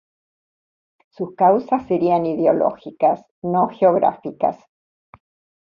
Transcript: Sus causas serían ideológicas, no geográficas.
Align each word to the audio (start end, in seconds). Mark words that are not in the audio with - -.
Sus 1.09 1.35
causas 1.35 1.85
serían 1.87 2.25
ideológicas, 2.25 3.23
no 3.43 3.67
geográficas. 3.67 4.57